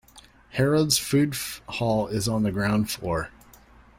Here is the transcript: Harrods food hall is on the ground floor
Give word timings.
Harrods 0.53 0.97
food 0.97 1.35
hall 1.69 2.07
is 2.07 2.27
on 2.27 2.41
the 2.41 2.51
ground 2.51 2.89
floor 2.89 3.29